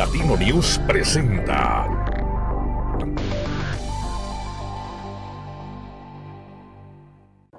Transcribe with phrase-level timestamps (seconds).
[0.00, 1.86] Platino News presenta.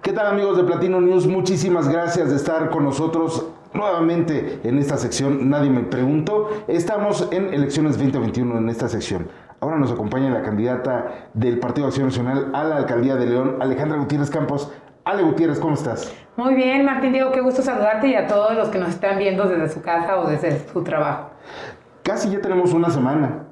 [0.02, 1.28] ¿Qué tal amigos de Platino News?
[1.28, 5.52] Muchísimas gracias de estar con nosotros nuevamente en esta sección.
[5.52, 6.50] Nadie me preguntó.
[6.68, 9.28] Estamos en elecciones 2021 en esta sección.
[9.60, 14.00] Ahora nos acompaña la candidata del Partido Acción Nacional a la alcaldía de León, Alejandra
[14.00, 14.74] Gutiérrez Campos.
[15.04, 16.12] Ale Gutiérrez, ¿cómo estás?
[16.38, 19.48] Muy bien, Martín Diego, qué gusto saludarte y a todos los que nos están viendo
[19.48, 21.30] desde su casa o desde su trabajo.
[22.04, 23.44] Casi ya tenemos una semana,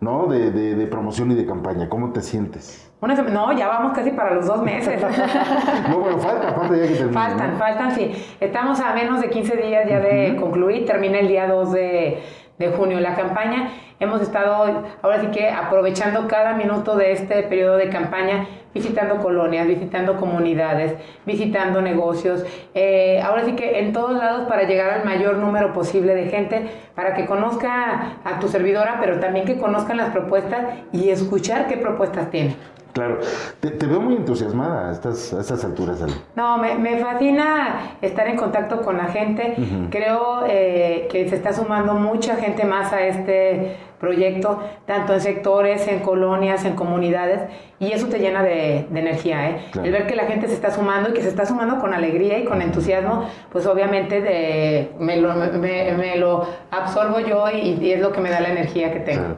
[0.00, 0.26] ¿no?
[0.26, 1.88] De, de, promoción y de campaña.
[1.88, 2.90] ¿Cómo te sientes?
[3.00, 5.00] Una no, ya vamos casi para los dos meses.
[5.88, 7.12] no, bueno, falta, falta ya que termine.
[7.12, 8.12] Faltan, faltan, sí.
[8.40, 10.86] Estamos a menos de 15 días ya de concluir.
[10.86, 12.22] Termina el día 2 de,
[12.58, 13.70] de junio la campaña.
[14.00, 19.68] Hemos estado ahora sí que aprovechando cada minuto de este periodo de campaña, visitando colonias,
[19.68, 20.94] visitando comunidades,
[21.24, 22.44] visitando negocios,
[22.74, 26.70] eh, ahora sí que en todos lados para llegar al mayor número posible de gente,
[26.96, 31.76] para que conozca a tu servidora, pero también que conozcan las propuestas y escuchar qué
[31.76, 32.56] propuestas tiene.
[32.94, 33.18] Claro,
[33.58, 36.12] te, veo muy entusiasmada a estas, estas alturas, Ale.
[36.36, 39.56] No, me, me, fascina estar en contacto con la gente.
[39.90, 45.86] Creo eh, que se está sumando mucha gente más a este proyecto, tanto en sectores,
[45.88, 47.40] en colonias, en comunidades,
[47.78, 49.64] y eso te llena de, energía, ¿eh?
[49.82, 52.38] El ver que la gente se está sumando y que se está sumando con alegría
[52.38, 58.12] y con entusiasmo, pues obviamente de, me, lo, me, lo absorbo yo y, es lo
[58.12, 59.36] que me da la energía que tengo.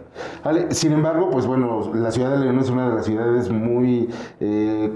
[0.71, 4.09] sin embargo, pues bueno, la ciudad de León es una de las ciudades muy,
[4.41, 4.93] eh,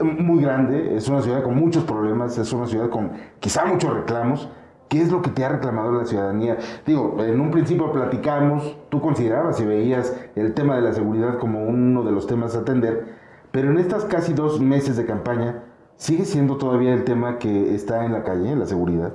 [0.00, 4.48] muy grande, es una ciudad con muchos problemas, es una ciudad con quizá muchos reclamos,
[4.92, 6.58] ¿Qué es lo que te ha reclamado la ciudadanía?
[6.84, 11.64] Digo, en un principio platicamos, tú considerabas y veías el tema de la seguridad como
[11.64, 13.06] uno de los temas a atender,
[13.52, 15.62] pero en estas casi dos meses de campaña,
[15.96, 19.14] ¿sigue siendo todavía el tema que está en la calle, la seguridad?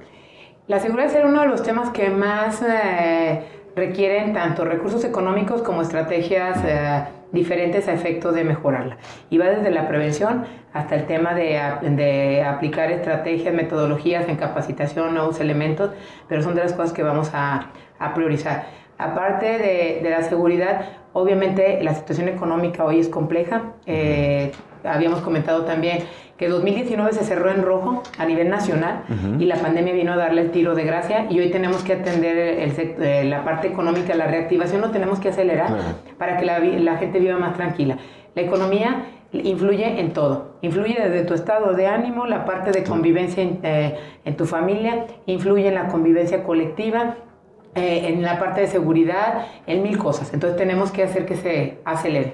[0.65, 3.43] La seguridad es uno de los temas que más eh,
[3.75, 8.97] requieren tanto recursos económicos como estrategias eh, diferentes a efecto de mejorarla.
[9.29, 15.13] Y va desde la prevención hasta el tema de, de, aplicar estrategias, metodologías en capacitación,
[15.13, 15.91] nuevos elementos,
[16.27, 18.65] pero son de las cosas que vamos a, a priorizar.
[18.97, 23.73] Aparte de, de, la seguridad, obviamente la situación económica hoy es compleja.
[23.85, 24.51] Eh,
[24.83, 25.99] habíamos comentado también
[26.37, 29.03] que 2019 se cerró en rojo a nivel nacional
[29.39, 32.37] y la pandemia vino a darle el tiro de gracia y hoy tenemos que atender
[32.37, 35.75] el, eh, la parte económica, la reactivación lo tenemos que acelerar
[36.17, 37.97] para que la, la, gente viva más tranquila.
[38.35, 43.41] La economía influye en todo, influye desde tu estado de ánimo, la parte de convivencia
[43.41, 47.15] en, eh, en tu familia, influye en la convivencia colectiva,
[47.77, 50.33] eh, en la parte de seguridad, en mil cosas.
[50.33, 52.33] Entonces tenemos que hacer que se acelere.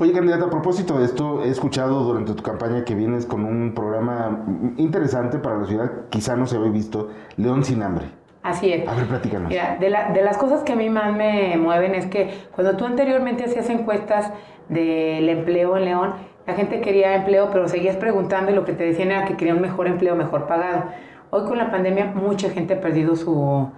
[0.00, 3.74] Oye, candidata, a propósito de esto, he escuchado durante tu campaña que vienes con un
[3.74, 4.46] programa
[4.78, 8.06] interesante para la ciudad, quizá no se había visto, León sin hambre.
[8.42, 8.88] Así es.
[8.88, 9.50] A ver, platícanos.
[9.50, 12.86] Mira, de, de las cosas que a mí más me mueven es que cuando tú
[12.86, 14.32] anteriormente hacías encuestas
[14.70, 16.14] del empleo en León,
[16.46, 19.56] la gente quería empleo, pero seguías preguntando y lo que te decían era que querían
[19.56, 20.84] un mejor empleo, mejor pagado.
[21.28, 23.68] Hoy con la pandemia mucha gente ha perdido su,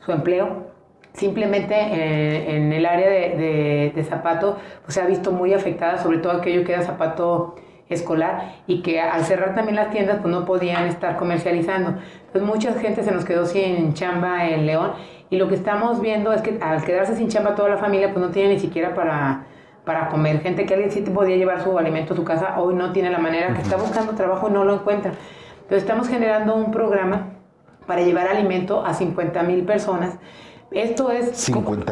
[0.00, 0.69] su empleo
[1.12, 6.18] simplemente eh, en, el área de, de, zapato pues, se ha visto muy afectada, sobre
[6.18, 7.56] todo aquello que era zapato
[7.88, 12.00] escolar y que al cerrar también las tiendas pues no podían estar comercializando.
[12.26, 14.92] Entonces mucha gente se nos quedó sin chamba en León
[15.28, 18.24] y lo que estamos viendo es que al quedarse sin chamba toda la familia pues
[18.24, 19.46] no tiene ni siquiera para,
[19.84, 20.40] para comer.
[20.40, 23.18] Gente que alguien sí podía llevar su alimento a su casa hoy no tiene la
[23.18, 25.12] manera, que está buscando trabajo y no lo encuentra.
[25.62, 27.28] Entonces estamos generando un programa
[27.86, 30.16] para llevar alimento a 50 mil personas
[30.70, 31.36] esto es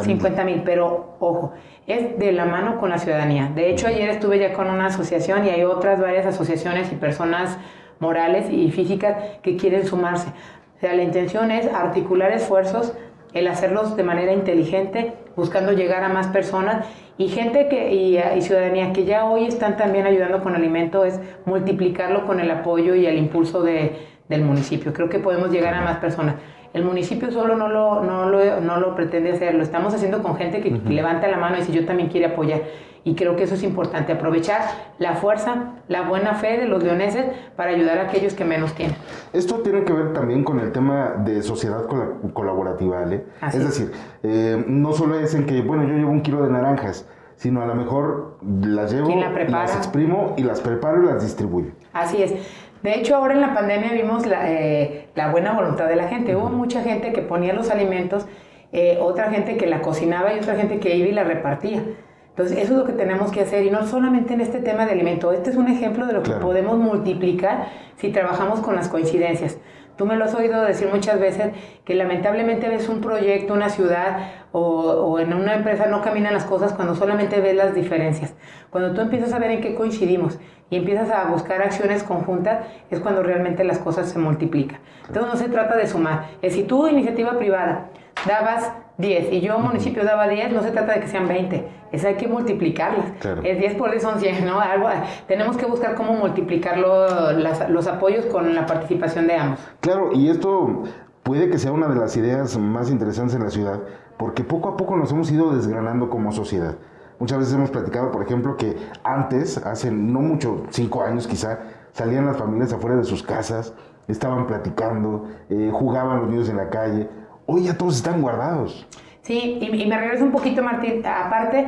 [0.02, 1.52] 50 mil, pero ojo,
[1.86, 3.50] es de la mano con la ciudadanía.
[3.54, 7.58] De hecho, ayer estuve ya con una asociación y hay otras varias asociaciones y personas
[7.98, 10.28] morales y físicas que quieren sumarse.
[10.76, 12.92] O sea, la intención es articular esfuerzos,
[13.34, 16.86] el hacerlos de manera inteligente, buscando llegar a más personas
[17.18, 21.18] y gente que, y, y, ciudadanía que ya hoy están también ayudando con alimento, es
[21.46, 23.96] multiplicarlo con el apoyo y el impulso de,
[24.28, 24.92] del municipio.
[24.92, 26.36] Creo que podemos llegar a más personas.
[26.74, 30.36] El municipio solo no lo, no lo, no lo pretende hacer, lo estamos haciendo con
[30.36, 32.62] gente que levanta la mano y dice yo también quiero apoyar.
[33.04, 34.60] Y creo que eso es importante, aprovechar
[34.98, 37.24] la fuerza, la buena fe de los leoneses
[37.56, 38.96] para ayudar a aquellos que menos tienen.
[39.32, 41.86] Esto tiene que ver también con el tema de sociedad
[42.34, 43.24] colaborativa, ¿vale?
[43.46, 43.92] es decir,
[44.22, 47.06] eh, no solo es en que, bueno, yo llevo un kilo de naranjas,
[47.38, 49.08] sino a lo mejor las llevo,
[49.48, 51.70] las exprimo y las preparo y las distribuyo.
[51.92, 52.34] Así es.
[52.82, 56.36] De hecho, ahora en la pandemia vimos la, eh, la buena voluntad de la gente.
[56.36, 58.26] Hubo mucha gente que ponía los alimentos,
[58.72, 61.82] eh, otra gente que la cocinaba y otra gente que iba y la repartía.
[62.30, 64.92] Entonces, eso es lo que tenemos que hacer y no solamente en este tema de
[64.92, 65.32] alimento.
[65.32, 67.66] Este es un ejemplo de lo que podemos multiplicar
[67.96, 69.58] si trabajamos con las coincidencias.
[69.98, 71.52] Tú me lo has oído decir muchas veces
[71.84, 76.44] que lamentablemente ves un proyecto, una ciudad o, o, en una empresa no caminan las
[76.44, 78.32] cosas cuando solamente ves las diferencias.
[78.70, 80.38] Cuando tú empiezas a ver en qué coincidimos
[80.70, 82.60] y empiezas a buscar acciones conjuntas,
[82.92, 84.78] es cuando realmente las cosas se multiplican.
[85.08, 86.26] Entonces no se trata de sumar.
[86.42, 87.86] Es si tú, iniciativa privada,
[88.24, 92.04] dabas 10 y yo, municipio, daba 10, no se trata de que sean 20, es
[92.04, 93.12] hay que multiplicarlas.
[93.42, 94.60] Es 10 por 10 son 100, ¿no?
[94.60, 94.88] Algo,
[95.26, 99.60] tenemos que buscar cómo multiplicar los apoyos con la participación de ambos.
[99.80, 100.84] Claro, y esto
[101.22, 103.80] puede que sea una de las ideas más interesantes en la ciudad,
[104.16, 106.76] porque poco a poco nos hemos ido desgranando como sociedad.
[107.18, 111.58] Muchas veces hemos platicado, por ejemplo, que antes, hace no mucho, cinco años quizá,
[111.92, 113.74] salían las familias afuera de sus casas,
[114.06, 117.08] estaban platicando, eh, jugaban los niños en la calle.
[117.46, 118.86] Hoy ya todos están guardados.
[119.28, 121.04] Sí, y, me regreso un poquito, Martín.
[121.04, 121.66] Aparte,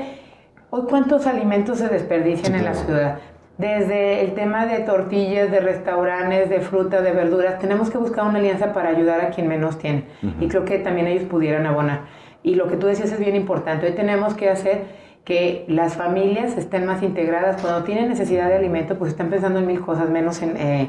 [0.70, 3.18] hoy cuántos alimentos se desperdician en la ciudad.
[3.58, 8.38] Desde el tema de tortillas, de restaurantes, de fruta, de verduras, tenemos que buscar una
[8.38, 10.04] alianza para ayudar a quien menos tiene.
[10.40, 12.04] Y creo que también ellos pudieran abonar.
[12.42, 13.84] Y lo que tú decías es bien importante.
[13.84, 14.84] Hoy tenemos que hacer
[15.26, 17.60] que las familias estén más integradas.
[17.60, 20.88] Cuando tienen necesidad de alimento, pues están pensando en mil cosas, menos en, eh,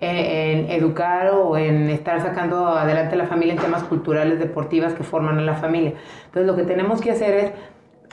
[0.00, 5.02] en, educar o en estar sacando adelante a la familia en temas culturales, deportivas que
[5.02, 5.94] forman a la familia.
[6.26, 7.52] Entonces lo que tenemos que hacer es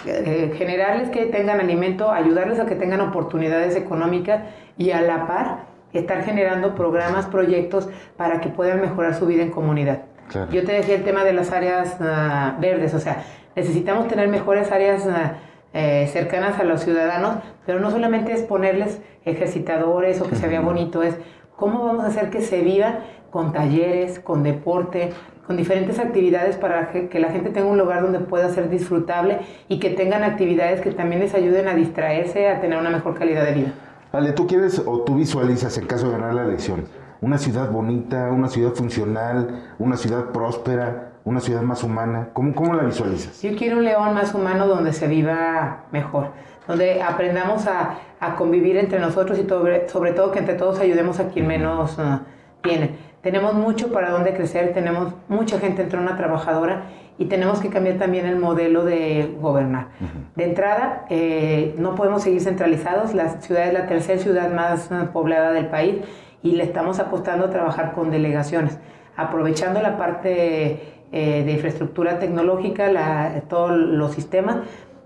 [0.05, 4.43] eh, generarles que tengan alimento, ayudarles a que tengan oportunidades económicas
[4.77, 9.51] y a la par estar generando programas, proyectos para que puedan mejorar su vida en
[9.51, 10.03] comunidad.
[10.51, 13.23] Yo te decía el tema de las áreas ah, verdes, o sea,
[13.55, 15.37] necesitamos tener mejores áreas ah,
[15.73, 20.59] eh, cercanas a los ciudadanos, pero no solamente es ponerles ejercitadores o que se vea
[20.59, 21.15] bonito, es
[21.57, 22.99] ¿Cómo vamos a hacer que se viva
[23.31, 25.09] con talleres, con deporte,
[25.47, 29.79] con diferentes actividades para que, la gente tenga un lugar donde pueda ser disfrutable y
[29.79, 33.53] que tengan actividades que también les ayuden a distraerse, a tener una mejor calidad de
[33.53, 33.73] vida?
[34.11, 36.85] Ale, ¿tú quieres o tú visualizas en caso de ganar la elección
[37.21, 42.29] una ciudad bonita, una ciudad funcional, una ciudad próspera, una ciudad más humana?
[42.33, 43.41] ¿Cómo, cómo la visualizas?
[43.41, 46.27] Yo quiero un león más humano donde se viva mejor
[46.67, 47.99] donde aprendamos a,
[48.35, 49.47] convivir entre nosotros y
[49.87, 52.19] sobre, todo que entre todos ayudemos a quien menos uh,
[52.61, 52.95] tiene.
[53.21, 56.85] Tenemos mucho para dónde crecer, tenemos mucha gente entre una trabajadora
[57.19, 59.89] y tenemos que cambiar también el modelo de gobernar.
[60.35, 65.11] De entrada, eh, no podemos seguir centralizados, la ciudad es la tercera ciudad más uh,
[65.11, 65.97] poblada del país
[66.41, 68.79] y le estamos apostando a trabajar con delegaciones,
[69.15, 74.57] aprovechando la parte eh, de infraestructura tecnológica, todos los sistemas,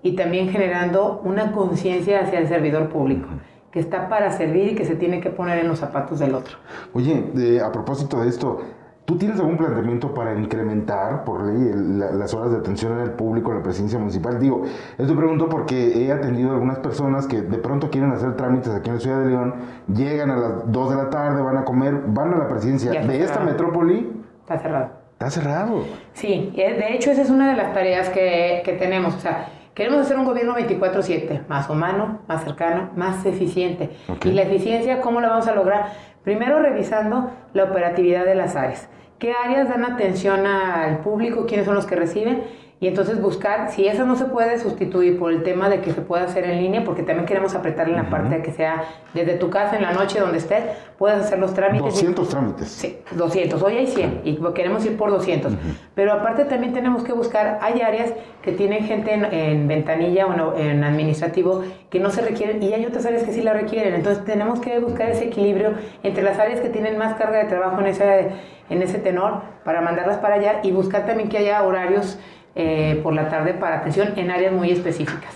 [0.03, 3.27] y también generando una conciencia hacia el servidor público
[3.71, 6.57] que está para servir y que se tiene que poner en los zapatos del otro.
[6.93, 8.59] Oye, a propósito de esto,
[9.05, 13.57] ¿tú tienes algún planteamiento para incrementar por ley las horas de atención al público en
[13.57, 14.39] la presidencia municipal?
[14.39, 14.63] Digo,
[14.97, 18.89] esto pregunto porque he atendido a algunas personas que de pronto quieren hacer trámites aquí
[18.89, 19.55] en la ciudad de León,
[19.93, 23.23] llegan a las 2 de la tarde, van a comer, van a la presidencia de
[23.23, 24.11] esta metrópoli.
[24.41, 24.89] Está cerrado.
[25.13, 25.83] Está cerrado.
[26.11, 29.15] Sí, de hecho esa es una de las tareas que, que tenemos.
[29.15, 33.91] O sea, Queremos hacer un gobierno 24/7, más humano, más cercano, más eficiente.
[34.25, 35.93] Y la eficiencia, ¿cómo la vamos a lograr?
[36.23, 38.89] Primero revisando la operatividad de las áreas.
[39.17, 41.45] ¿Qué áreas dan atención al público?
[41.45, 42.43] ¿Quiénes son los que reciben?
[42.81, 46.01] Y entonces buscar, si eso no se puede sustituir por el tema de que se
[46.01, 49.35] pueda hacer en línea, porque también queremos apretar en la parte de que sea desde
[49.35, 50.63] tu casa en la noche donde estés,
[50.97, 51.93] puedas hacer los trámites.
[51.93, 52.69] 200 trámites.
[52.69, 53.61] Sí, 200.
[53.61, 55.53] Hoy hay 100 y queremos ir por 200.
[55.93, 60.83] Pero aparte también tenemos que buscar, hay áreas que tienen gente en, ventanilla o en
[60.83, 63.93] administrativo que no se requieren y hay otras áreas que sí la requieren.
[63.93, 67.79] Entonces tenemos que buscar ese equilibrio entre las áreas que tienen más carga de trabajo
[67.79, 68.29] en ese,
[68.71, 72.17] en ese tenor para mandarlas para allá y buscar también que haya horarios
[72.55, 75.33] eh, por la tarde para atención en áreas muy específicas.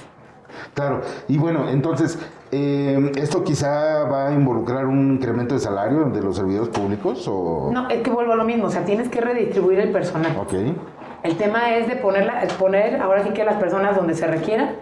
[0.74, 2.20] Claro, y bueno, entonces,
[2.52, 7.26] eh, ¿esto quizá va a involucrar un incremento de salario de los servidores públicos?
[7.28, 7.70] O...
[7.74, 10.36] No, es que vuelvo a lo mismo, o sea, tienes que redistribuir el personal.
[10.38, 10.54] Ok.
[11.24, 14.76] El tema es de ponerla, poner ahora sí que las personas donde se requiera,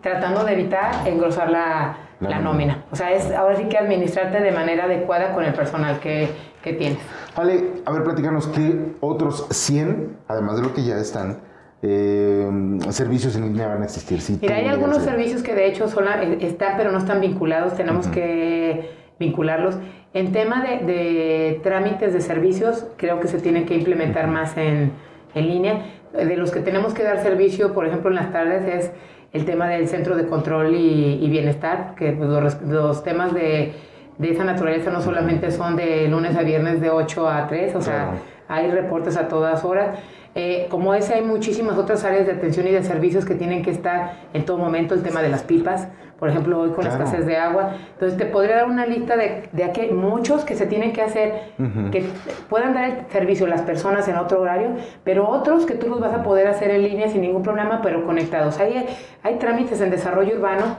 [0.00, 2.84] tratando de evitar engrosar la, la, nómina.
[2.90, 6.30] O sea, es ahora sí que administrarte de manera adecuada con el personal que,
[6.62, 6.98] que tienes.
[7.36, 11.40] Vale, a ver, platícanos qué otros 100, además de lo que ya están,
[11.88, 12.48] eh,
[12.90, 14.20] servicios en línea van a existir.
[14.20, 17.76] Sí, Mira, hay algunos servicios que de hecho son, eh, están pero no están vinculados,
[17.76, 19.76] tenemos que vincularlos.
[20.12, 24.92] En tema de, trámites de servicios, creo que se tienen que implementar más en,
[25.34, 25.84] en línea.
[26.12, 28.92] De los que tenemos que dar servicio, por ejemplo, en las tardes, es
[29.32, 33.74] el tema del centro de control y, bienestar, que pues, los, temas de,
[34.18, 37.82] de, esa naturaleza no solamente son de lunes a viernes de 8 a 3, o
[37.82, 38.12] sea,
[38.48, 39.98] hay reportes a todas horas.
[40.38, 43.70] Eh, como ese hay muchísimas otras áreas de atención y de servicios que tienen que
[43.70, 45.88] estar en todo momento, el tema de las pipas,
[46.18, 47.72] por ejemplo, hoy con la escasez de agua.
[47.94, 51.52] Entonces, te podría dar una lista de, de aquí, muchos que se tienen que hacer,
[51.90, 52.04] que
[52.50, 56.00] puedan dar el servicio a las personas en otro horario, pero otros que tú los
[56.00, 58.58] vas a poder hacer en línea sin ningún problema, pero conectados.
[58.58, 58.86] Hay,
[59.22, 60.76] hay trámites en desarrollo urbano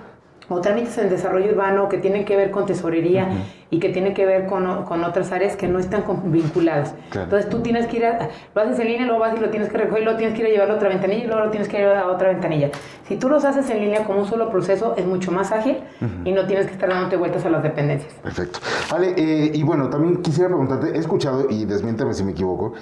[0.50, 3.30] o trámites en desarrollo urbano que tienen que ver con tesorería
[3.70, 6.96] y que tienen que ver con, con, otras áreas que no están vinculadas.
[7.14, 9.70] Entonces tú tienes que ir a, lo haces en línea, luego vas y lo tienes
[9.70, 11.68] que recoger, luego tienes que ir a llevarlo a otra ventanilla y luego lo tienes
[11.68, 12.70] que llevar a otra ventanilla.
[13.08, 15.78] Si tú los haces en línea como un solo proceso, es mucho más ágil
[16.24, 18.14] y no tienes que estar dándote vueltas a las dependencias.
[18.16, 18.60] Perfecto.
[18.90, 22.74] Vale, eh, y bueno, también quisiera preguntarte, he escuchado, y desmiéntame si me equivoco,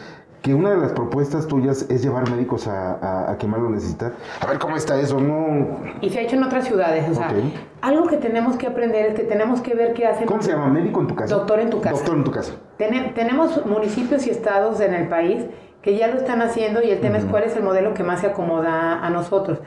[0.46, 4.12] que una de las propuestas tuyas es llevar médicos a, a, quien más lo necesita.
[4.40, 5.80] A ver cómo está eso, ¿no?
[6.02, 7.34] Y se ha hecho en otras ciudades, o sea,
[7.82, 10.28] algo que tenemos que aprender es que tenemos que ver qué hacen.
[10.28, 10.68] ¿Cómo se llama?
[10.68, 11.36] ¿Médico en tu casa?
[11.36, 11.96] Doctor en tu casa.
[11.96, 12.54] Doctor en tu casa.
[12.78, 15.46] tenemos municipios y estados en el país
[15.82, 18.20] que ya lo están haciendo y el tema es cuál es el modelo que más
[18.20, 19.58] se acomoda a nosotros.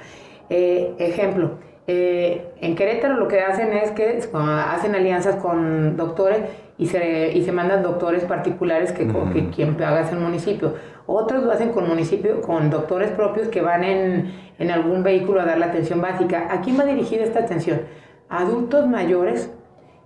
[0.48, 1.58] Eh, ejemplo,
[1.88, 6.38] eh, en Querétaro lo que hacen es que hacen alianzas con doctores
[6.78, 10.74] y se, y se mandan doctores particulares que, que quien paga es el municipio.
[11.06, 15.44] Otros lo hacen con municipio, con doctores propios que van en, en algún vehículo a
[15.44, 16.46] dar la atención básica.
[16.50, 17.80] ¿A quién va dirigida esta atención?
[18.28, 19.50] A adultos mayores,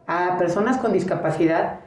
[0.06, 1.80] a personas con discapacidad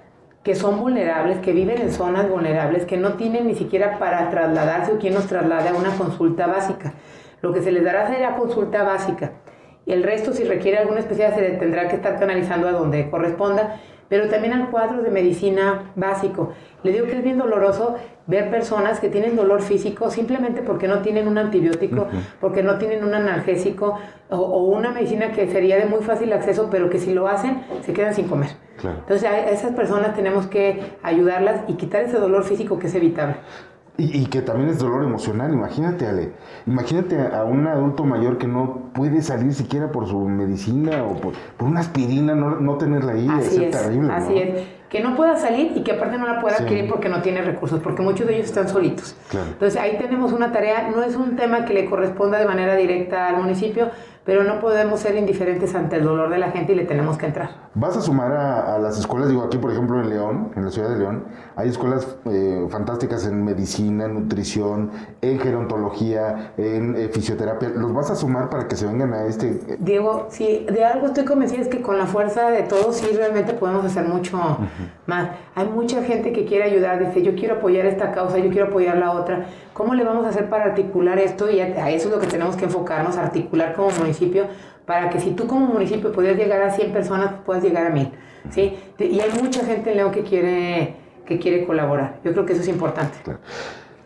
[0.43, 4.91] que son vulnerables, que viven en zonas vulnerables, que no tienen ni siquiera para trasladarse
[4.91, 6.93] o quien nos traslade a una consulta básica.
[7.41, 9.31] Lo que se les dará será consulta básica.
[9.87, 13.77] Y el resto, si requiere alguna especial, se tendrá que estar canalizando a donde corresponda
[14.09, 16.53] pero también al cuadro de medicina básico.
[16.83, 17.95] Le digo que es bien doloroso
[18.27, 22.07] ver personas que tienen dolor físico simplemente porque no tienen un antibiótico,
[22.39, 26.89] porque no tienen un analgésico o, una medicina que sería de muy fácil acceso, pero
[26.89, 28.49] que si lo hacen se quedan sin comer.
[28.83, 33.35] Entonces a esas personas tenemos que ayudarlas y quitar ese dolor físico que es evitable.
[33.97, 36.33] Y, que también es dolor emocional, imagínate, Ale.
[36.67, 41.33] Imagínate a, un adulto mayor que no puede salir siquiera por su medicina o por,
[41.59, 44.11] una aspirina, no, no tenerla ahí, así es, terrible.
[44.11, 44.63] Así es.
[44.89, 47.79] Que no pueda salir y que aparte no la pueda adquirir porque no tiene recursos,
[47.81, 49.15] porque muchos de ellos están solitos.
[49.31, 53.29] Entonces ahí tenemos una tarea, no es un tema que le corresponda de manera directa
[53.29, 53.91] al municipio,
[54.25, 57.27] pero no podemos ser indiferentes ante el dolor de la gente y le tenemos que
[57.27, 57.69] entrar.
[57.75, 59.29] ¿Vas a sumar a, las escuelas?
[59.29, 63.27] Digo, aquí por ejemplo en León, en la ciudad de León, hay escuelas eh, fantásticas
[63.27, 64.91] en medicina, en nutrición,
[65.21, 67.69] en gerontología, en eh, fisioterapia.
[67.69, 69.77] ¿Los vas a sumar para que se vengan a este...?
[69.79, 73.53] Diego, si de algo estoy convencida es que con la fuerza de todos sí realmente
[73.53, 74.39] podemos hacer mucho
[75.05, 75.29] más.
[75.53, 78.97] Hay mucha gente que quiere ayudar, dice yo quiero apoyar esta causa, yo quiero apoyar
[78.97, 79.45] la otra.
[79.73, 81.51] ¿Cómo le vamos a hacer para articular esto?
[81.51, 84.14] Y a eso es lo que tenemos que enfocarnos, articular como municipio,
[84.85, 88.11] para que si tú como municipio puedes llegar a 100 personas, puedas llegar a 1000.
[88.49, 88.77] ¿sí?
[88.99, 90.95] Y hay mucha gente en León que quiere,
[91.25, 92.19] que quiere colaborar.
[92.23, 93.17] Yo creo que eso es importante.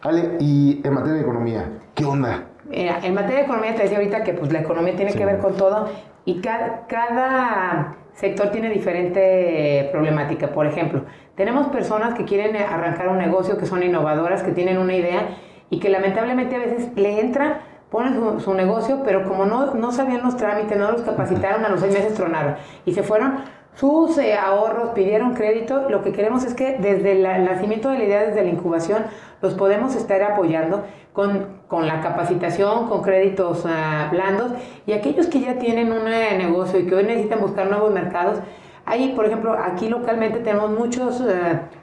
[0.01, 2.45] Ale, y en materia de economía, ¿qué onda?
[2.69, 5.39] Mira, en materia de economía te decía ahorita que pues, la economía tiene que ver
[5.39, 5.89] con todo
[6.23, 10.51] y cada, cada sector tiene diferente problemática.
[10.51, 11.03] Por ejemplo,
[11.35, 15.37] tenemos personas que quieren arrancar un negocio, que son innovadoras, que tienen una idea
[15.69, 17.59] y que lamentablemente a veces le entran,
[17.91, 21.79] ponen su, negocio, pero como no, no sabían los trámites, no los capacitaron, a los
[21.79, 22.55] seis meses tronaron
[22.85, 23.39] y se fueron
[23.75, 25.89] sus eh, ahorros, pidieron crédito.
[25.89, 29.05] Lo que queremos es que desde el nacimiento de la idea, desde la incubación,
[29.41, 34.51] los podemos estar apoyando con, con la capacitación, con créditos uh, blandos
[34.85, 38.39] y aquellos que ya tienen un eh, negocio y que hoy necesitan buscar nuevos mercados.
[38.85, 41.29] Ahí, por ejemplo, aquí localmente tenemos muchos uh,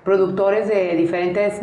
[0.04, 1.60] productores de diferentes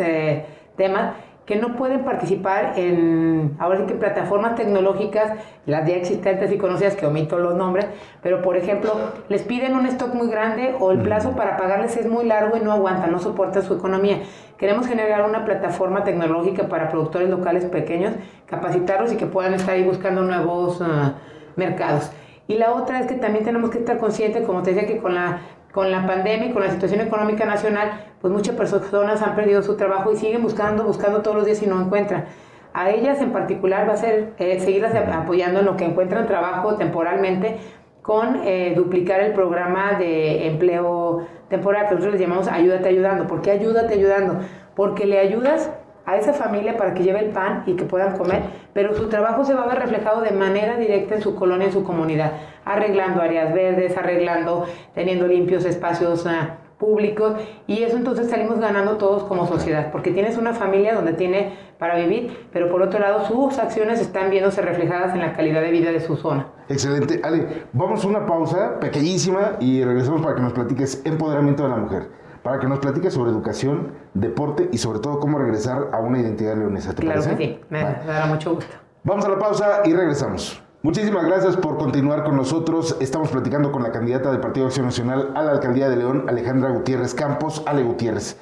[0.75, 1.13] temas
[1.45, 5.33] que no pueden participar en, ahora sí que plataformas tecnológicas,
[5.65, 7.85] las ya existentes y conocidas, que omito los nombres,
[8.21, 8.93] pero por ejemplo,
[9.27, 12.61] les piden un stock muy grande o el plazo para pagarles es muy largo y
[12.61, 14.19] no aguanta, no soporta su economía.
[14.57, 18.13] Queremos generar una plataforma tecnológica para productores locales pequeños,
[18.45, 21.15] capacitarlos y que puedan estar ahí buscando nuevos ah,
[21.57, 22.11] mercados.
[22.47, 25.15] Y la otra es que también tenemos que estar conscientes, como te decía, que con
[25.15, 25.39] la
[25.73, 29.75] con la pandemia y con la situación económica nacional, pues muchas personas han perdido su
[29.75, 32.25] trabajo y siguen buscando, buscando todos los días y no encuentran.
[32.73, 36.75] A ellas en particular va a ser eh, seguirlas apoyando en lo que encuentran trabajo
[36.75, 37.57] temporalmente
[38.03, 43.27] con eh, duplicar el programa de empleo temporal que nosotros le llamamos Ayúdate Ayudando.
[43.27, 44.39] ¿Por qué Ayúdate Ayudando?
[44.75, 45.71] Porque le ayudas
[46.05, 48.41] a esa familia para que lleve el pan y que puedan comer,
[48.73, 51.73] pero su trabajo se va a ver reflejado de manera directa en su colonia, en
[51.73, 52.33] su comunidad,
[52.65, 57.35] arreglando áreas verdes, arreglando, teniendo limpios espacios ah, públicos
[57.67, 61.95] y eso entonces salimos ganando todos como sociedad, porque tienes una familia donde tiene para
[61.95, 65.91] vivir, pero por otro lado sus acciones están viéndose reflejadas en la calidad de vida
[65.91, 66.47] de su zona.
[66.69, 67.21] Excelente.
[67.23, 71.77] Ale, vamos a una pausa pequeñísima y regresamos para que nos platiques empoderamiento de la
[71.77, 72.23] mujer.
[72.43, 76.57] para que nos platique sobre educación, deporte y sobre todo cómo regresar a una identidad
[76.57, 76.93] leonesa.
[76.93, 77.37] ¿Te Claro parece?
[77.37, 78.75] que sí, me, me dará mucho gusto.
[79.03, 80.62] Vamos a la pausa y regresamos.
[80.83, 82.97] Muchísimas gracias por continuar con nosotros.
[82.99, 86.71] Estamos platicando con la candidata del Partido Acción Nacional a la Alcaldía de León, Alejandra
[86.71, 87.63] Gutiérrez Campos.
[87.65, 88.37] Ale Gutiérrez.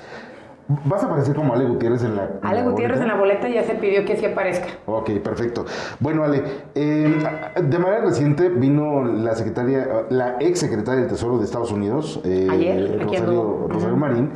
[0.86, 2.24] ¿Vas a aparecer como Ale Gutiérrez en la...
[2.24, 4.70] en Ale la Gutiérrez en la boleta ya se pidió que sí aparezca.
[4.88, 5.66] Ok, perfecto.
[6.00, 6.42] Bueno, Ale,
[6.74, 7.14] eh,
[7.62, 12.48] de manera reciente vino la secretaria, la ex secretaria del Tesoro de Estados Unidos, eh,
[12.50, 13.68] Ayer, Rosario.
[13.70, 13.98] Rosario.
[13.98, 14.32] Marín,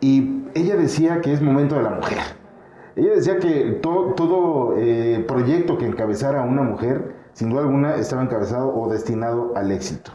[0.00, 2.18] y ella decía que es momento de la mujer.
[2.96, 8.22] Ella decía que to- todo eh, proyecto que encabezara una mujer, sin duda alguna, estaba
[8.22, 10.12] encabezado o destinado al éxito.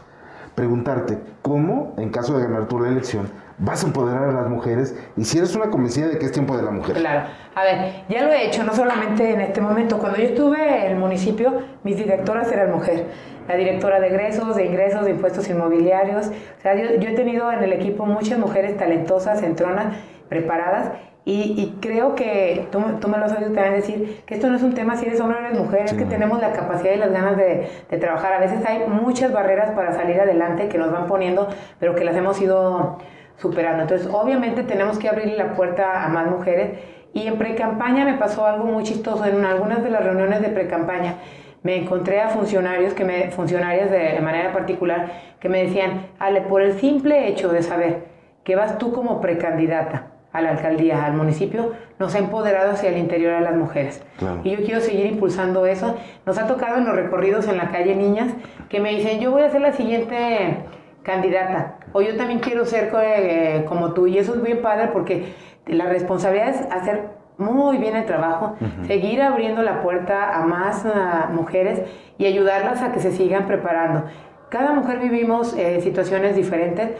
[0.54, 4.96] Preguntarte, ¿cómo, en caso de ganar tú la elección, vas a empoderar a las mujeres
[5.16, 6.96] y si eres una convencida de que es tiempo de la mujer?
[6.96, 7.28] Claro.
[7.54, 9.98] A ver, ya lo he hecho, no solamente en este momento.
[9.98, 13.06] Cuando yo estuve en el municipio, mis directoras eran mujer.
[13.48, 16.28] La directora de egresos, de ingresos, de impuestos inmobiliarios.
[16.28, 19.96] O sea, yo, he tenido en el equipo muchas mujeres talentosas, entronas,
[20.30, 20.92] preparadas.
[21.26, 24.56] Y, y creo que tú, tú me lo has oído también decir, que esto no
[24.56, 26.96] es un tema si eres hombre o eres mujer, es que tenemos la capacidad y
[26.96, 28.32] las ganas de, de trabajar.
[28.32, 32.16] A veces hay muchas barreras para salir adelante que nos van poniendo, pero que las
[32.16, 32.98] hemos ido
[33.36, 33.82] superando.
[33.82, 36.78] Entonces, obviamente tenemos que abrirle la puerta a más mujeres.
[37.12, 39.24] Y en pre-campaña me pasó algo muy chistoso.
[39.26, 41.16] En algunas de las reuniones de pre-campaña
[41.62, 46.40] me encontré a funcionarios, que me, funcionarias de, de manera particular, que me decían, Ale,
[46.40, 48.08] por el simple hecho de saber
[48.42, 52.98] que vas tú como precandidata a la alcaldía, al municipio, nos ha empoderado hacia el
[52.98, 54.02] interior a las mujeres.
[54.18, 54.40] Claro.
[54.44, 55.96] Y yo quiero seguir impulsando eso.
[56.24, 58.32] Nos ha tocado en los recorridos en la calle niñas
[58.68, 60.64] que me dicen, yo voy a ser la siguiente
[61.02, 64.06] candidata, o yo también quiero ser eh, como tú.
[64.06, 65.34] Y eso es bien padre porque
[65.66, 68.56] la responsabilidad es hacer muy bien el trabajo,
[68.86, 71.80] seguir abriendo la puerta a más ah, mujeres
[72.18, 74.04] y ayudarlas a que se sigan preparando.
[74.50, 76.90] Cada mujer vivimos eh, situaciones diferentes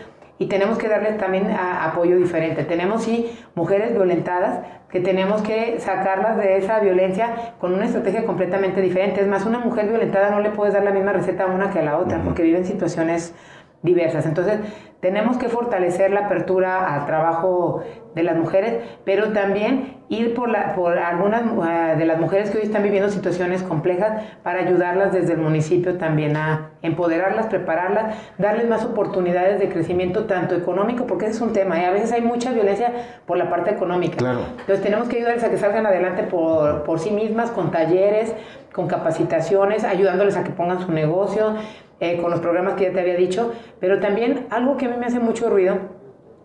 [0.41, 2.65] y tenemos que darles también a- apoyo diferente.
[2.65, 8.81] Tenemos sí mujeres violentadas que tenemos que sacarlas de esa violencia con una estrategia completamente
[8.81, 9.21] diferente.
[9.21, 11.81] Es más, una mujer violentada no le puedes dar la misma receta a una que
[11.81, 13.35] a la otra porque viven situaciones
[13.83, 14.25] diversas.
[14.25, 14.61] Entonces,
[15.01, 17.83] tenemos que fortalecer la apertura al trabajo
[18.15, 22.59] de las mujeres, pero también ir por, la, por algunas eh, de las mujeres que
[22.59, 28.69] hoy están viviendo situaciones complejas para ayudarlas desde el municipio también a empoderarlas, prepararlas, darles
[28.69, 32.23] más oportunidades de crecimiento tanto económico, porque ese es un tema, y a veces hay
[32.23, 32.93] mucha violencia
[33.27, 34.17] por la parte económica.
[34.17, 34.41] Claro.
[34.59, 38.35] Entonces tenemos que ayudarles a que salgan adelante por, por sí mismas, con talleres,
[38.73, 41.55] con capacitaciones, ayudándoles a que pongan su negocio,
[42.01, 44.97] eh, con los programas que ya te había dicho, pero también algo que a mí
[44.99, 46.00] me hace mucho ruido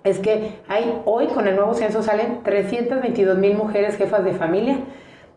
[0.05, 4.77] es que hay hoy con el nuevo censo salen 322 mil mujeres jefas de familia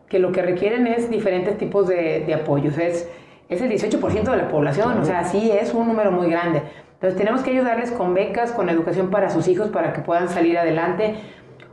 [0.07, 2.77] que lo que requieren es diferentes tipos de, de apoyos.
[2.77, 3.09] Es,
[3.49, 6.61] es el 18% de la población, o sea, sí es un número muy grande.
[6.93, 10.57] Entonces tenemos que ayudarles con becas, con educación para sus hijos para que puedan salir
[10.57, 11.15] adelante.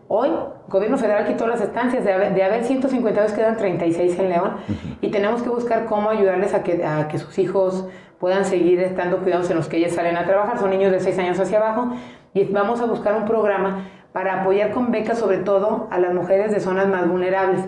[0.09, 4.29] Hoy, el gobierno federal quitó las estancias, de haber, de haber 152 quedan 36 en
[4.31, 4.53] León
[5.01, 7.89] y tenemos que buscar cómo ayudarles a que, a que sus hijos
[8.21, 10.59] puedan seguir estando cuidados en los que ellas salen a trabajar.
[10.59, 11.91] Son niños de 6 años hacia abajo
[12.37, 16.53] y vamos a buscar un programa para apoyar con becas sobre todo a las mujeres
[16.53, 17.65] de zonas más vulnerables.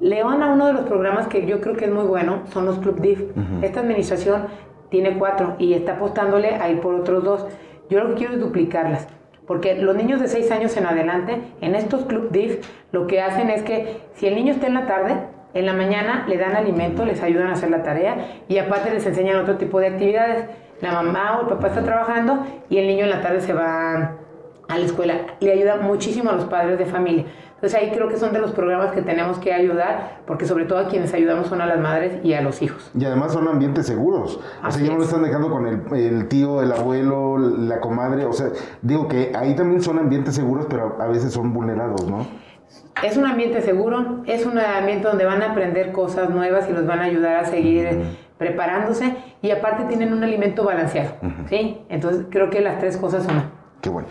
[0.00, 2.78] León, a uno de los programas que yo creo que es muy bueno, son los
[2.78, 3.22] Club DIF.
[3.62, 4.48] Esta administración
[4.90, 7.46] tiene cuatro y está apostándole a ir por otros dos.
[7.88, 9.08] Yo lo que quiero es duplicarlas.
[9.46, 13.48] Porque los niños de 6 años en adelante, en estos Club DIF, lo que hacen
[13.48, 15.14] es que si el niño está en la tarde,
[15.54, 18.16] en la mañana le dan alimento, les ayudan a hacer la tarea
[18.48, 20.44] y aparte les enseñan otro tipo de actividades.
[20.82, 24.16] La mamá o el papá está trabajando y el niño en la tarde se va
[24.68, 25.14] a la escuela.
[25.40, 27.24] Le ayuda muchísimo a los padres de familia.
[27.54, 30.80] Entonces ahí creo que son de los programas que tenemos que ayudar, porque sobre todo
[30.80, 32.90] a quienes ayudamos son a las madres y a los hijos.
[32.98, 34.40] Y además son ambientes seguros.
[34.62, 35.08] O Así sea, ya no lo es.
[35.10, 38.24] están dejando con el, el tío, el abuelo, la comadre.
[38.24, 38.48] O sea,
[38.82, 42.26] digo que ahí también son ambientes seguros, pero a veces son vulnerados, ¿no?
[43.04, 46.84] Es un ambiente seguro, es un ambiente donde van a aprender cosas nuevas y los
[46.86, 48.02] van a ayudar a seguir
[48.42, 51.12] preparándose y aparte tienen un alimento balanceado,
[51.48, 51.78] ¿sí?
[51.88, 53.34] Entonces creo que las tres cosas son...
[53.80, 54.08] Qué bueno.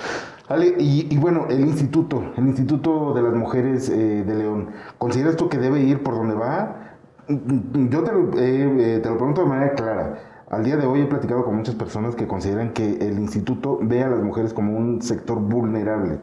[0.47, 5.35] Ale, y, y bueno, el instituto, el Instituto de las Mujeres eh, de León, ¿consideras
[5.35, 6.97] tú que debe ir por donde va?
[7.27, 10.19] Yo te lo, eh, eh, te lo pregunto de manera clara.
[10.49, 14.03] Al día de hoy he platicado con muchas personas que consideran que el instituto ve
[14.03, 16.19] a las mujeres como un sector vulnerable.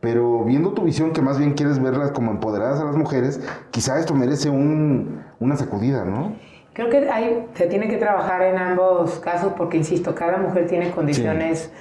[0.00, 3.98] Pero viendo tu visión, que más bien quieres verlas como empoderadas a las mujeres, quizá
[3.98, 6.36] esto merece un, una sacudida, ¿no?
[6.78, 10.92] Creo que hay, se tiene que trabajar en ambos casos porque, insisto, cada mujer tiene
[10.92, 11.72] condiciones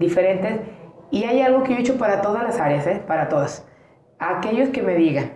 [0.00, 0.58] diferentes
[1.12, 3.00] y hay algo que yo he hecho para todas las áreas, ¿eh?
[3.06, 3.64] para todas.
[4.18, 5.30] Aquellos que me digan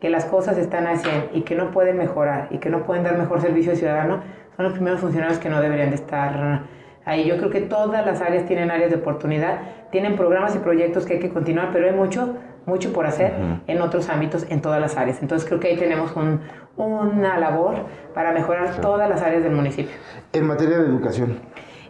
[0.00, 3.16] que las cosas están 100 y que no pueden mejorar y que no pueden dar
[3.16, 4.22] mejor servicio al ciudadano,
[4.56, 6.64] son los primeros funcionarios que no deberían de estar
[7.04, 9.60] Ahí yo creo que todas las áreas tienen áreas de oportunidad,
[9.92, 12.34] tienen programas y proyectos que hay que continuar, pero hay mucho,
[12.66, 13.32] mucho por hacer
[13.66, 15.22] en otros ámbitos, en todas las áreas.
[15.22, 16.12] Entonces creo que ahí tenemos
[16.76, 17.76] una labor
[18.14, 19.94] para mejorar todas las áreas del municipio.
[20.32, 21.38] En materia de educación.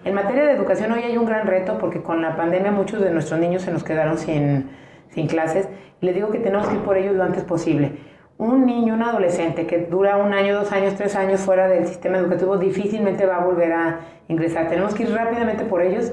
[0.04, 3.10] En materia de educación hoy hay un gran reto porque con la pandemia muchos de
[3.10, 4.70] nuestros niños se nos quedaron sin,
[5.08, 5.68] sin clases.
[6.00, 7.98] Les digo que tenemos que ir por ellos lo antes posible
[8.38, 12.18] un niño, un adolescente que dura un año, dos años, tres años fuera del sistema
[12.18, 14.68] educativo difícilmente va a volver a ingresar.
[14.68, 16.12] Tenemos que ir rápidamente por ellos,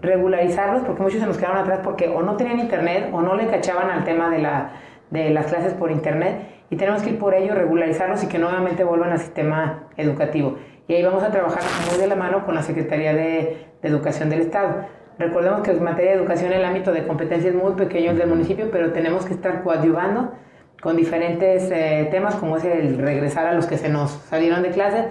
[0.00, 3.48] regularizarlos, porque muchos se nos quedaron atrás porque o no tenían internet o no le
[3.48, 4.70] cachaban al tema de, la,
[5.10, 6.42] de las clases por internet.
[6.70, 10.56] Y tenemos que ir por ellos, regularizarlos y que nuevamente vuelvan al sistema educativo.
[10.86, 14.30] Y ahí vamos a trabajar muy de la mano con la Secretaría de, de Educación
[14.30, 14.86] del Estado.
[15.18, 18.68] Recordemos que en materia de educación el ámbito de competencia es muy pequeño del municipio,
[18.70, 20.32] pero tenemos que estar coadyuvando
[20.82, 24.70] con diferentes eh, temas como es el regresar a los que se nos salieron de
[24.70, 25.08] clase,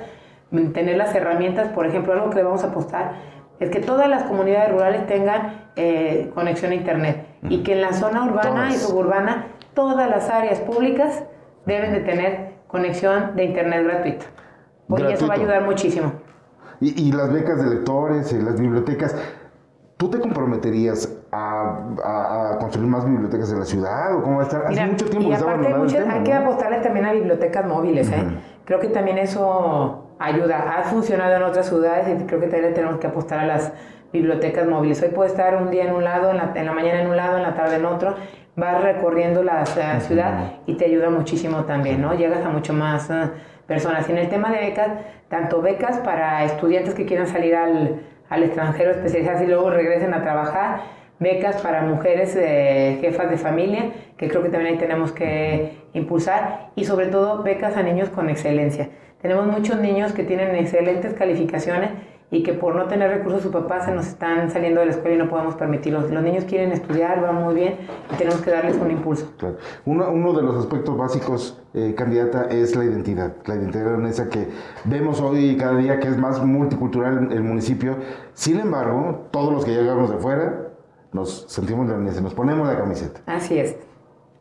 [0.73, 3.13] tener las herramientas, por ejemplo, algo que le vamos a apostar
[3.59, 7.93] es que todas las comunidades rurales tengan eh, conexión a Internet y que en la
[7.93, 11.23] zona urbana y suburbana todas las áreas públicas
[11.65, 14.25] deben de tener conexión de Internet gratuita.
[14.89, 16.13] Y eso va a ayudar muchísimo.
[16.81, 19.15] Y, y las becas de lectores, y las bibliotecas,
[20.03, 24.65] ¿Tú te comprometerías a, construir más bibliotecas en la ciudad o cómo va a estar?
[24.67, 28.11] Hace mucho tiempo y aparte hay, hay que apostarle también a bibliotecas móviles.
[28.11, 28.21] ¿eh?
[28.65, 30.77] Creo que también eso ayuda.
[30.77, 33.71] Ha funcionado en otras ciudades y creo que también tenemos que apostar a las
[34.11, 35.01] bibliotecas móviles.
[35.01, 37.15] Hoy puede estar un día en un lado, en la, en la mañana en un
[37.15, 38.13] lado, en la tarde en otro.
[38.57, 42.13] Vas recorriendo la, ciudad y te ayuda muchísimo también, ¿no?
[42.13, 43.29] Llegas a mucho más uh,
[43.67, 44.09] personas.
[44.09, 44.89] Y en el tema de becas,
[45.29, 50.21] tanto becas para estudiantes que quieran salir al al extranjero especializadas y luego regresen a
[50.21, 50.81] trabajar,
[51.19, 56.71] becas para mujeres eh, jefas de familia, que creo que también ahí tenemos que impulsar,
[56.75, 58.89] y sobre todo becas a niños con excelencia.
[59.21, 61.91] Tenemos muchos niños que tienen excelentes calificaciones
[62.33, 65.15] y que por no tener recursos sus papás se nos están saliendo de la escuela
[65.15, 66.01] y no podemos permitirlo.
[66.01, 67.77] Los niños quieren estudiar, van muy bien
[68.11, 69.31] y tenemos que darles un impulso.
[69.85, 73.35] Uno, uno, de los aspectos básicos, eh, candidata, es la identidad.
[73.45, 74.47] La identidad en esa que
[74.85, 77.97] vemos hoy cada día que es más multicultural el municipio.
[78.33, 80.69] Sin embargo, todos los que llegamos de fuera
[81.11, 83.21] nos sentimos nos ponemos la camiseta.
[83.27, 83.75] Así es.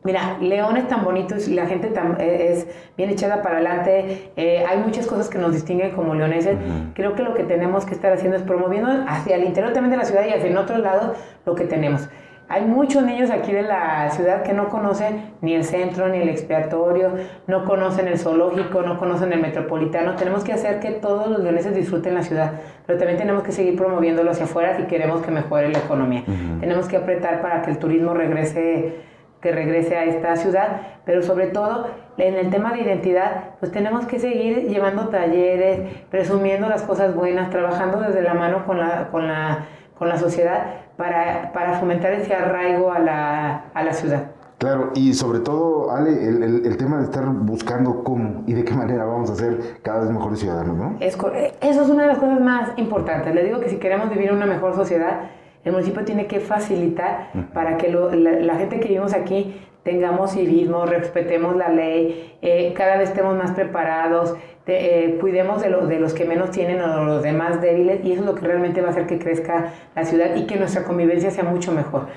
[0.03, 4.31] Mira, León es tan bonito y la gente eh, es bien echada para adelante.
[4.35, 6.57] Eh, hay muchas cosas que nos distinguen como leoneses.
[6.93, 9.97] Creo que lo que tenemos que estar haciendo es promoviendo hacia el interior también de
[9.97, 12.09] la ciudad y hacia en otros lados lo que tenemos.
[12.49, 16.27] Hay muchos niños aquí de la ciudad que no conocen ni el centro, ni el
[16.27, 17.13] expiatorio,
[17.47, 20.15] no conocen el zoológico, no conocen el metropolitano.
[20.17, 22.51] Tenemos que hacer que todos los leoneses disfruten la ciudad,
[22.85, 26.25] pero también tenemos que seguir promoviéndolo hacia afuera si queremos que mejore la economía.
[26.59, 29.12] Tenemos que apretar para que el turismo regrese
[29.43, 34.05] que regrese a esta ciudad, pero sobre todo en el tema de identidad, pues tenemos
[34.05, 39.27] que seguir llevando talleres, presumiendo las cosas buenas, trabajando desde la mano con la, con
[39.27, 39.65] la,
[39.99, 44.27] con la sociedad para, para fomentar ese arraigo a la, a la ciudad.
[44.59, 48.73] Claro, y sobre todo, Ale, el, el, tema de estar buscando cómo y de qué
[48.73, 50.95] manera vamos a ser cada vez mejores ciudadanos, ¿no?
[51.01, 51.17] Es,
[51.59, 53.35] eso es una de las cosas más importantes.
[53.35, 55.23] Le digo que si queremos vivir una mejor sociedad,
[55.63, 61.55] el municipio tiene que facilitar para que la, gente que vivimos aquí tengamos civismo, respetemos
[61.55, 66.51] la ley, eh, cada vez estemos más preparados, eh, cuidemos de, de los que menos
[66.51, 69.07] tienen o de los demás débiles y eso es lo que realmente va a hacer
[69.07, 72.07] que crezca la ciudad y que nuestra convivencia sea mucho mejor.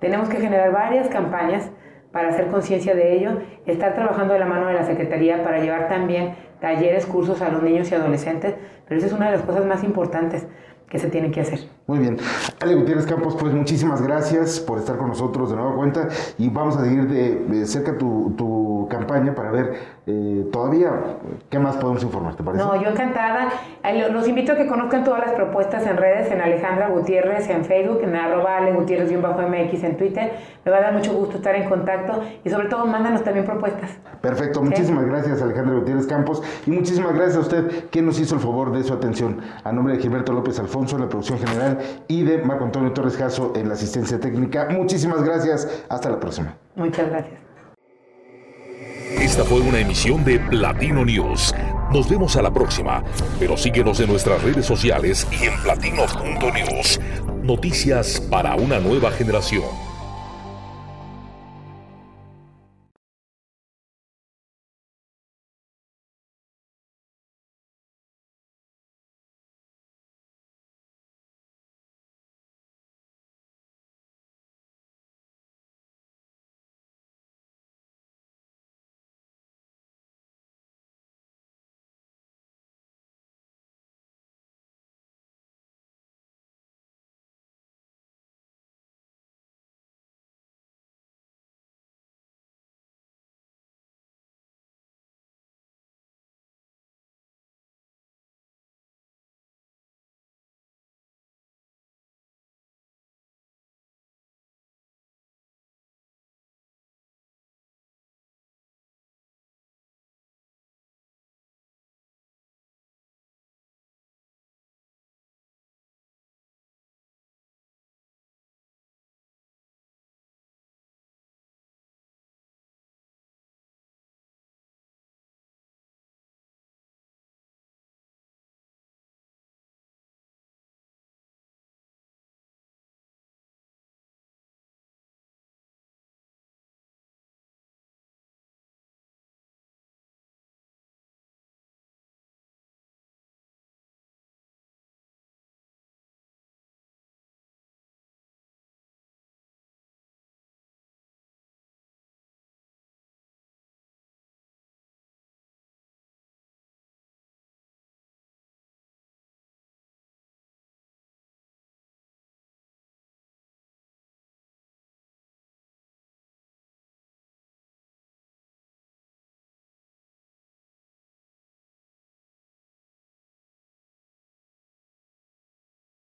[0.00, 1.70] Tenemos que generar varias campañas
[2.12, 5.88] para hacer conciencia de ello, estar trabajando de la mano de la Secretaría para llevar
[5.88, 8.54] también talleres, cursos a los niños y adolescentes,
[8.86, 10.46] pero esa es una de las cosas más importantes
[10.94, 11.58] que se tiene que hacer.
[11.88, 12.18] Muy bien.
[12.60, 16.76] Ale Gutiérrez Campos, pues muchísimas gracias por estar con nosotros de nueva cuenta y vamos
[16.76, 19.74] a seguir de, cerca tu, tu, campaña para ver
[20.06, 20.90] eh, todavía
[21.50, 22.64] qué más podemos informar, ¿te parece?
[22.64, 23.48] No, yo encantada.
[24.10, 28.00] Los invito a que conozcan todas las propuestas en redes, en Alejandra Gutiérrez, en Facebook,
[28.02, 30.32] en arroba Ale Gutiérrez-MX en Twitter.
[30.64, 33.90] Me va a dar mucho gusto estar en contacto y sobre todo mándanos también propuestas.
[34.20, 38.40] Perfecto, muchísimas gracias Alejandra Gutiérrez Campos y muchísimas gracias a usted que nos hizo el
[38.40, 39.40] favor de su atención.
[39.64, 43.16] A nombre de Gilberto López Alfonso en la producción general y de Marco Antonio Torres
[43.16, 44.68] Jasso en la asistencia técnica.
[44.70, 45.84] Muchísimas gracias.
[45.88, 46.56] Hasta la próxima.
[46.76, 47.43] Muchas gracias.
[49.20, 51.54] Esta fue una emisión de Platino News.
[51.92, 53.02] Nos vemos a la próxima,
[53.38, 57.00] pero síguenos en nuestras redes sociales y en platino.news.
[57.42, 59.83] Noticias para una nueva generación.